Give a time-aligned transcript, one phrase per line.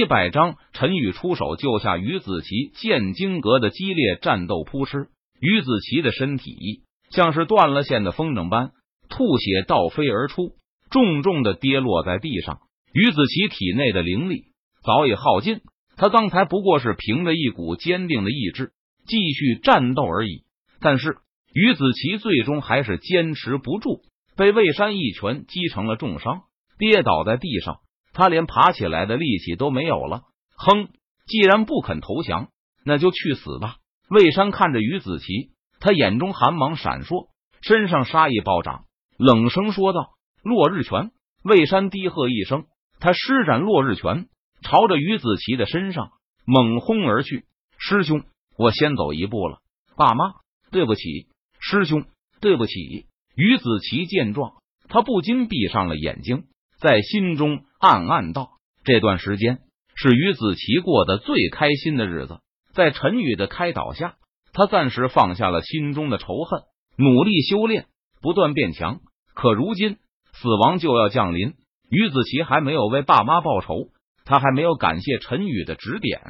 [0.00, 5.08] 一百章，陈宇出手救下于子琪，剑经阁的激烈战斗扑哧，
[5.40, 8.70] 于子琪的身体像是断了线的风筝般，
[9.08, 10.52] 吐血倒飞而出，
[10.88, 12.60] 重重的跌落在地上。
[12.92, 14.44] 于子琪体内的灵力
[14.84, 15.62] 早已耗尽，
[15.96, 18.70] 他刚才不过是凭着一股坚定的意志
[19.04, 20.44] 继续战斗而已。
[20.78, 21.16] 但是
[21.52, 24.02] 于子琪最终还是坚持不住，
[24.36, 26.42] 被魏山一拳击成了重伤，
[26.78, 27.78] 跌倒在地上。
[28.18, 30.22] 他连爬起来的力气都没有了。
[30.56, 30.88] 哼，
[31.28, 32.48] 既然不肯投降，
[32.84, 33.76] 那就去死吧！
[34.10, 37.28] 魏山看着于子琪，他眼中寒芒闪烁，
[37.62, 38.86] 身上杀意暴涨，
[39.18, 41.12] 冷声说道：“落日拳！”
[41.44, 42.66] 魏山低喝一声。
[42.98, 44.26] 他施展落日拳，
[44.62, 46.10] 朝着于子琪的身上
[46.44, 47.44] 猛轰而去。
[47.78, 48.24] 师兄，
[48.56, 49.60] 我先走一步了。
[49.96, 50.24] 爸妈，
[50.72, 51.28] 对不起。
[51.60, 52.04] 师兄，
[52.40, 53.06] 对不起。
[53.36, 54.54] 于子琪见状，
[54.88, 56.46] 他不禁闭上了眼睛，
[56.80, 58.50] 在心中暗暗道：
[58.82, 59.60] 这段时间
[59.94, 62.40] 是于子琪过得最开心的日子。
[62.72, 64.16] 在陈宇的开导下，
[64.52, 66.62] 他暂时放下了心中的仇恨，
[66.96, 67.86] 努力修炼，
[68.20, 69.00] 不断变强。
[69.32, 69.98] 可如今，
[70.32, 71.54] 死亡就要降临。
[71.88, 73.90] 于子琪还没有为爸妈报仇，
[74.24, 76.20] 他还没有感谢陈宇的指点，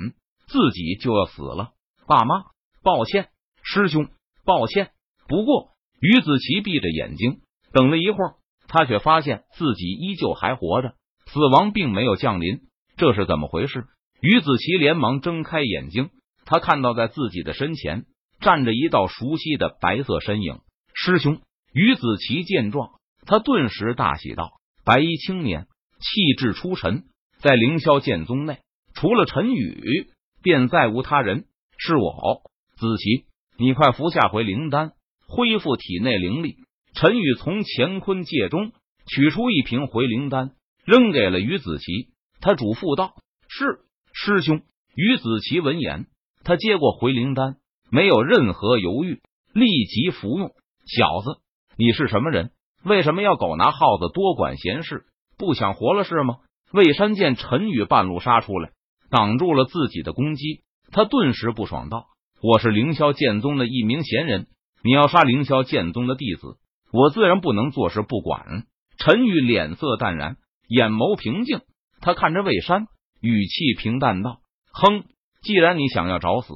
[0.46, 1.70] 自己就要死了。
[2.06, 2.44] 爸妈，
[2.82, 3.30] 抱歉，
[3.62, 4.08] 师兄，
[4.44, 4.90] 抱歉。
[5.26, 7.40] 不过，于子琪闭着眼睛
[7.72, 8.34] 等了一会儿，
[8.68, 10.94] 他却发现自己依旧还活着，
[11.32, 12.60] 死亡并没有降临。
[12.96, 13.84] 这是怎么回事？
[14.20, 16.10] 于子琪连忙睁开眼睛，
[16.44, 18.06] 他看到在自己的身前
[18.40, 20.58] 站着一道熟悉的白色身影。
[20.94, 21.40] 师兄，
[21.72, 22.90] 于子琪见状，
[23.24, 24.50] 他顿时大喜道。
[24.84, 25.66] 白衣青年，
[26.00, 27.04] 气质出尘，
[27.38, 28.58] 在凌霄剑宗内，
[28.94, 30.08] 除了陈宇，
[30.42, 31.44] 便再无他人。
[31.76, 32.42] 是我，
[32.76, 33.26] 子琪，
[33.58, 34.92] 你快服下回灵丹，
[35.28, 36.56] 恢复体内灵力。
[36.94, 38.72] 陈宇从乾坤界中
[39.06, 40.52] 取出一瓶回灵丹，
[40.88, 42.08] 扔给了于子琪。
[42.40, 43.12] 他嘱咐道
[43.46, 43.80] ：“是
[44.14, 44.62] 师兄。”
[44.96, 46.06] 于子琪闻言，
[46.44, 47.56] 他接过回灵丹，
[47.90, 49.20] 没有任何犹豫，
[49.52, 50.52] 立即服用。
[50.86, 51.42] 小子，
[51.76, 52.52] 你是什么人？
[52.82, 55.04] 为什么要狗拿耗子多管闲事？
[55.36, 56.36] 不想活了是吗？
[56.72, 58.70] 魏山见陈宇半路杀出来，
[59.10, 62.06] 挡住了自己的攻击，他顿时不爽道
[62.40, 64.46] ：“我是凌霄剑宗的一名闲人，
[64.82, 66.56] 你要杀凌霄剑宗的弟子，
[66.92, 68.64] 我自然不能坐视不管。”
[68.96, 71.62] 陈宇脸色淡然，眼眸平静，
[72.00, 72.86] 他看着魏山，
[73.20, 74.40] 语气平淡道
[74.72, 75.04] ：“哼，
[75.42, 76.52] 既然你想要找死，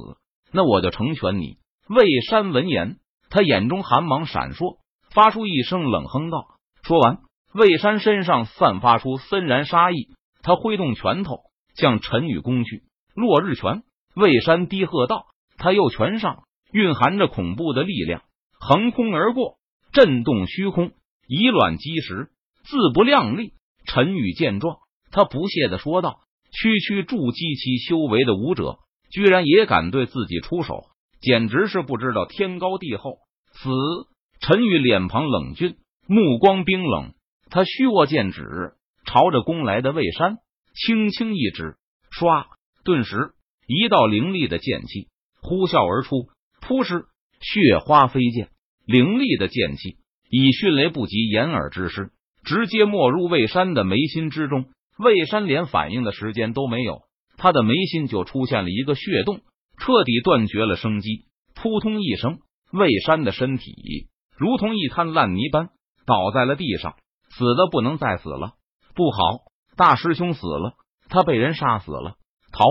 [0.51, 1.57] 那我就成全你。”
[1.89, 4.77] 魏山闻言，他眼中寒芒闪烁。
[5.13, 6.45] 发出一声冷哼道
[6.81, 7.19] ：“说完，
[7.53, 10.07] 魏山身上散发出森然杀意，
[10.41, 11.37] 他挥动拳头
[11.75, 12.83] 向陈宇攻去。
[13.13, 13.83] 落日拳！
[14.15, 18.23] 魏山低喝道，他右拳上蕴含着恐怖的力量，
[18.59, 19.57] 横空而过，
[19.91, 20.93] 震动虚空，
[21.27, 22.31] 以卵击石，
[22.63, 23.53] 自不量力。
[23.85, 24.77] 陈宇见状，
[25.11, 26.19] 他不屑的说道
[26.51, 28.79] ：“区区筑基期修为的武者，
[29.11, 30.85] 居然也敢对自己出手，
[31.21, 33.17] 简直是不知道天高地厚！”
[33.53, 33.69] 死！
[34.39, 35.77] 陈宇脸庞冷峻，
[36.07, 37.13] 目光冰冷。
[37.49, 38.73] 他虚握剑指，
[39.05, 40.37] 朝着攻来的魏山
[40.73, 41.75] 轻轻一指，
[42.11, 42.45] 唰！
[42.83, 43.33] 顿时
[43.67, 45.07] 一道凌厉的剑气
[45.41, 46.29] 呼啸而出，
[46.61, 47.05] 扑哧，
[47.39, 48.49] 血花飞溅。
[48.85, 49.97] 凌厉的剑气
[50.29, 52.11] 以迅雷不及掩耳之势，
[52.43, 54.65] 直接没入魏山的眉心之中。
[54.97, 57.01] 魏山连反应的时间都没有，
[57.37, 59.41] 他的眉心就出现了一个血洞，
[59.77, 61.25] 彻底断绝了生机。
[61.55, 62.39] 扑通一声，
[62.71, 64.07] 魏山的身体。
[64.37, 65.69] 如同一滩烂泥般
[66.05, 66.95] 倒在了地上，
[67.29, 68.53] 死的不能再死了。
[68.95, 69.39] 不好，
[69.75, 70.73] 大师兄死了，
[71.09, 72.15] 他被人杀死了。
[72.51, 72.65] 逃，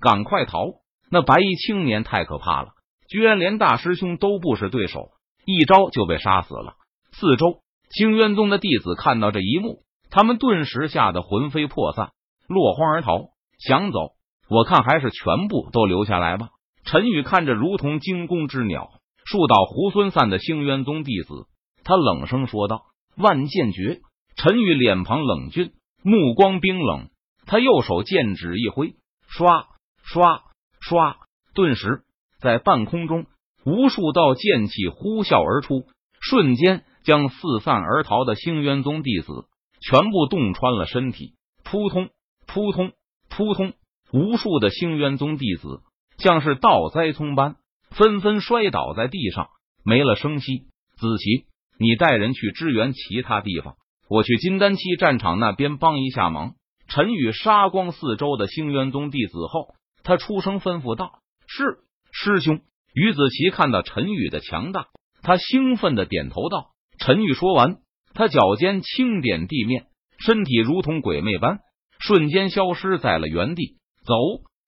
[0.00, 0.64] 赶快逃！
[1.10, 2.70] 那白衣青年太可怕了，
[3.08, 5.10] 居然连大师兄都不是对手，
[5.44, 6.74] 一招就被杀死了。
[7.12, 7.60] 四周
[7.90, 12.10] 清渊宗的弟子看到这一幕，他们顿时吓得魂飞魄散，
[12.46, 13.30] 落荒而逃。
[13.58, 14.12] 想走，
[14.48, 16.50] 我看还是全部都留下来吧。
[16.84, 18.90] 陈宇看着如同惊弓之鸟。
[19.24, 21.48] 树倒猢狲散的星渊宗弟子，
[21.84, 24.00] 他冷声说道：“万剑诀。”
[24.36, 25.72] 陈宇脸庞冷峻，
[26.02, 27.10] 目光冰冷。
[27.44, 28.94] 他右手剑指一挥，
[29.30, 29.66] 唰
[30.02, 30.40] 唰
[30.80, 31.16] 唰，
[31.52, 32.04] 顿时
[32.40, 33.26] 在半空中
[33.66, 35.84] 无数道剑气呼啸而出，
[36.20, 39.46] 瞬间将四散而逃的星渊宗弟子
[39.80, 41.36] 全部洞穿了身体。
[41.64, 42.10] 扑通
[42.46, 42.92] 扑通
[43.30, 43.72] 扑通，
[44.12, 45.80] 无数的星渊宗弟子
[46.18, 47.56] 像是倒栽葱般。
[47.90, 49.48] 纷纷摔倒在地上，
[49.82, 50.66] 没了声息。
[50.98, 51.46] 子琪，
[51.78, 53.76] 你带人去支援其他地方，
[54.10, 56.56] 我去金丹期战场那边帮一下忙。
[56.88, 61.78] 陈宇杀光四周的星渊宗弟子后，他出声吩咐道：“是
[62.12, 62.60] 师兄。”
[62.92, 64.88] 于子琪看到陈宇的强大，
[65.22, 67.78] 他兴奋的点头道：“陈宇。”说完，
[68.14, 69.86] 他脚尖轻点地面，
[70.18, 71.60] 身体如同鬼魅般
[71.98, 73.76] 瞬间消失在了原地。
[74.04, 74.14] 走，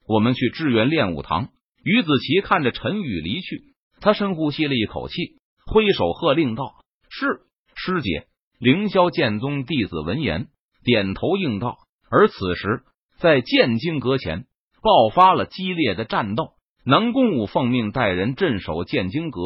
[0.07, 1.49] 我们去支援练武堂。
[1.83, 6.75] 于子琪看着陈宇离去，他深呼吸了一口气，挥手喝令道
[7.09, 7.41] ：“是
[7.75, 8.27] 师姐。”
[8.61, 10.49] 凌霄剑宗弟子闻言
[10.85, 11.79] 点头应道。
[12.11, 12.83] 而此时，
[13.19, 14.45] 在剑经阁前
[14.83, 16.53] 爆发了激烈的战斗。
[16.85, 19.41] 南宫武奉命带人镇守剑经阁，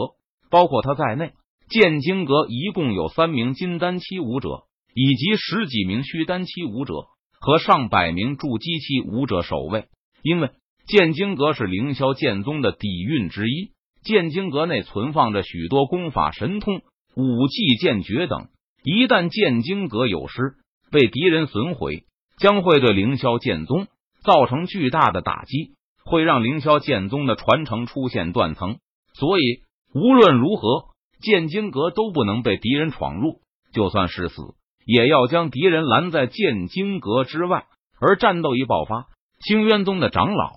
[0.51, 1.33] 包括他在内，
[1.75, 4.63] 剑经阁一共有三名金丹期武者，
[4.95, 6.95] 以及十几名虚丹期武者
[7.41, 9.87] 和上百名筑基期武者守卫。
[10.23, 10.51] 因为
[10.87, 13.73] 剑经阁是凌霄剑宗的底蕴之一，
[14.05, 16.77] 剑经阁内存放着许多功法神通、
[17.17, 18.47] 武技剑诀等。
[18.85, 20.55] 一旦剑经阁有失，
[20.93, 22.05] 被敌人损毁，
[22.39, 23.89] 将会对凌霄剑宗
[24.23, 25.73] 造成巨大的打击。
[26.05, 28.77] 会让凌霄剑宗的传承出现断层，
[29.15, 29.63] 所以
[29.93, 30.94] 无论如何，
[31.25, 33.41] 剑金阁都不能被敌人闯入。
[33.73, 34.55] 就算是死，
[34.87, 37.67] 也要将敌人拦在剑金阁之外。
[37.99, 39.07] 而战斗一爆发，
[39.41, 40.53] 清渊宗的长老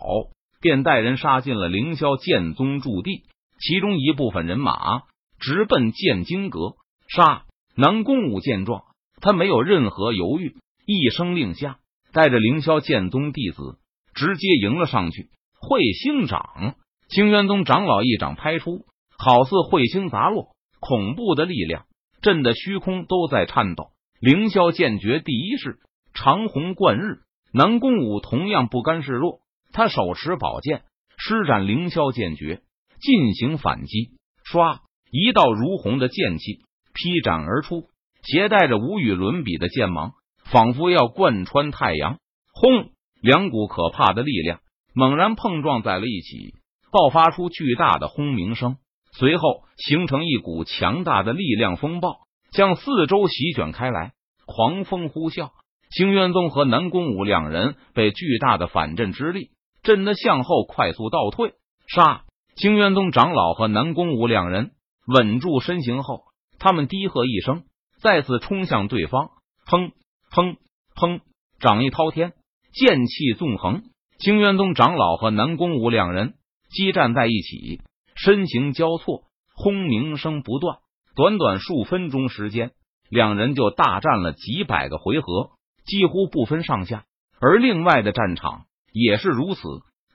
[0.62, 3.24] 便带人杀进了凌霄剑宗驻地，
[3.60, 5.04] 其中一部分人马
[5.40, 6.76] 直奔剑经阁。
[7.08, 7.46] 杀！
[7.76, 8.84] 南宫武见状，
[9.22, 11.78] 他没有任何犹豫，一声令下，
[12.12, 13.78] 带着凌霄剑宗弟子
[14.14, 15.30] 直接迎了上去。
[15.62, 16.76] 彗星掌，
[17.08, 18.86] 清渊宗长老一掌拍出，
[19.18, 21.86] 好似彗星砸落，恐怖的力量
[22.22, 23.92] 震得虚空都在颤抖。
[24.20, 25.80] 凌霄剑诀第一式
[26.14, 27.20] 长虹贯日，
[27.54, 29.40] 南宫武同样不甘示弱，
[29.72, 30.84] 他手持宝剑
[31.18, 32.62] 施展凌霄剑诀
[33.00, 34.12] 进行反击。
[34.44, 34.80] 唰，
[35.12, 36.62] 一道如虹的剑气
[36.94, 37.90] 劈斩而出，
[38.24, 40.14] 携带着无与伦比的剑芒，
[40.46, 42.18] 仿佛要贯穿太阳。
[42.52, 42.90] 轰，
[43.22, 44.60] 两股可怕的力量。
[44.94, 46.56] 猛然碰撞在了一起，
[46.92, 48.78] 爆发出巨大的轰鸣声，
[49.18, 52.18] 随后形成一股强大的力量风暴，
[52.52, 54.14] 向四周席卷开来。
[54.46, 55.52] 狂风呼啸，
[55.90, 59.50] 清渊宗和南宫武两人被巨大的反震之力
[59.84, 61.54] 震得向后快速倒退。
[61.88, 62.24] 杀！
[62.56, 64.72] 清渊宗长老和南宫武两人
[65.06, 66.24] 稳住身形后，
[66.60, 67.64] 他们低喝一声，
[68.02, 69.30] 再次冲向对方。
[69.66, 69.92] 砰
[70.32, 70.56] 砰
[70.96, 71.22] 砰！
[71.60, 72.34] 掌一滔天，
[72.72, 73.84] 剑气纵横。
[74.20, 76.36] 清渊宗长老和南宫武两人
[76.70, 77.82] 激战在一起，
[78.18, 79.24] 身形交错，
[79.56, 80.80] 轰鸣声不断。
[81.16, 82.72] 短短数分钟时间，
[83.10, 85.52] 两人就大战了几百个回合，
[85.86, 87.06] 几乎不分上下。
[87.40, 89.62] 而另外的战场也是如此，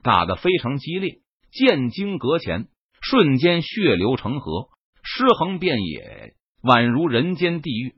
[0.02, 1.20] 打得非常激烈。
[1.52, 2.68] 剑经阁前
[3.00, 4.68] 瞬间血流成河，
[5.02, 7.94] 尸横遍野，宛如人间地狱。